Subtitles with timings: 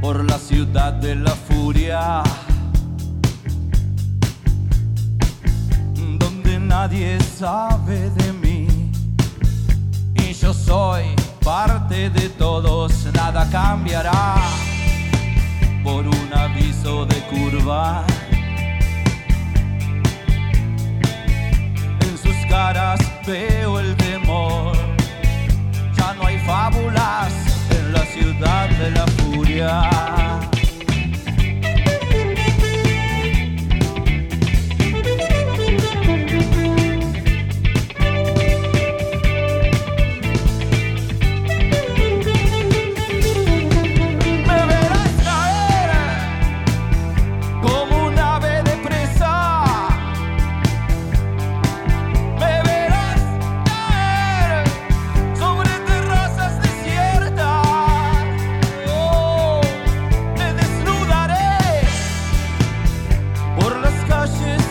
[0.00, 2.22] por la ciudad de la furia,
[6.20, 8.63] donde nadie sabe de mí.
[28.84, 30.23] de la furia.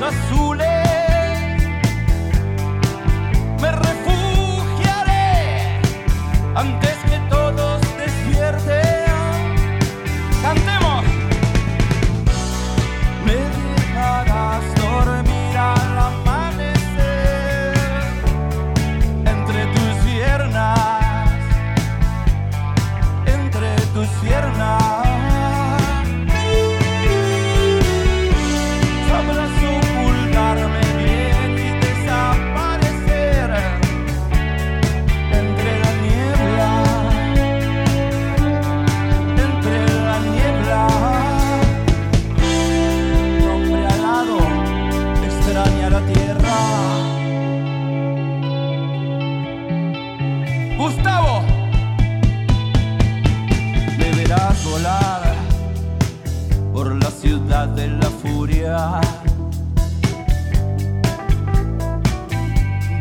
[0.00, 0.79] ça saoulait.
[54.70, 55.34] volar
[56.72, 59.00] por la ciudad de la furia,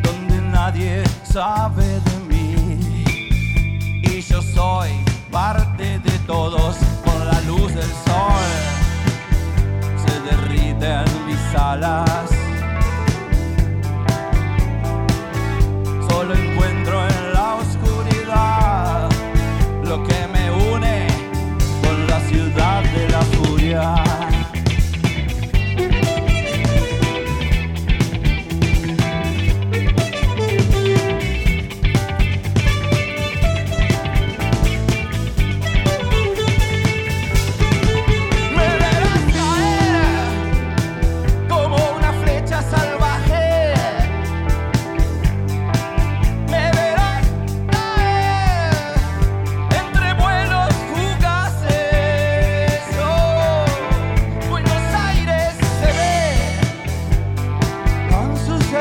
[0.04, 3.04] donde nadie sabe de mí
[4.04, 4.90] y yo soy
[5.32, 8.50] parte de todos con la luz del sol.
[10.04, 12.09] Se derriten mis alas.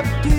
[0.03, 0.38] have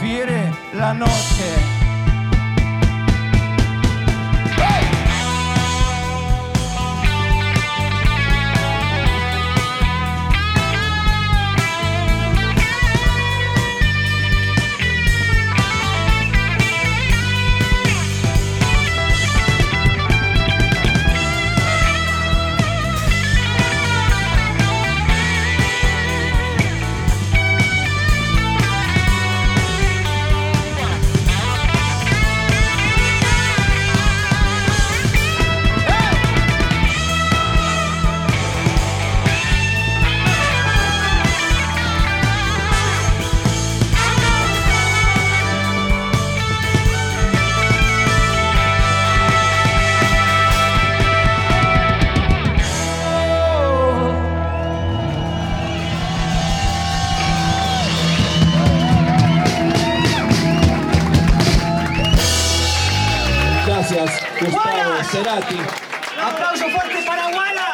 [0.00, 1.79] prefiere la noche.
[64.40, 65.60] Gustavo Cerati.
[66.18, 67.69] Aplauso fuerte para Wala.